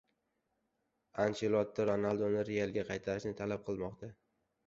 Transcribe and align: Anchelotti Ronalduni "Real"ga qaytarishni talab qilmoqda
Anchelotti 1.25 1.85
Ronalduni 1.89 2.41
"Real"ga 2.49 2.87
qaytarishni 2.89 3.35
talab 3.43 3.65
qilmoqda 3.69 4.13